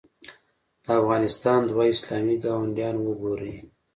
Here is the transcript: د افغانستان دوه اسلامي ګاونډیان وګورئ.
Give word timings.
د 0.83 0.85
افغانستان 1.01 1.59
دوه 1.69 1.85
اسلامي 1.93 2.35
ګاونډیان 2.43 2.95
وګورئ. 3.01 3.55